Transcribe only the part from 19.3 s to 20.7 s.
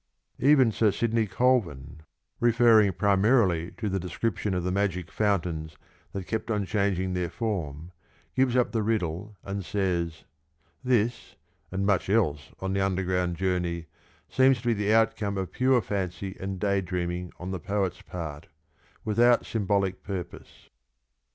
symbolic purpose."